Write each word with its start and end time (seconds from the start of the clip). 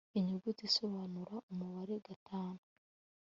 inyuguti 0.17 0.61
isobanura 0.69 1.33
umubare 1.49 1.95
gatanu 2.07 2.61